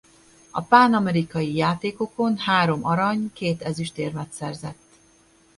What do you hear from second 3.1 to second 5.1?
két ezüstérmet szerzett.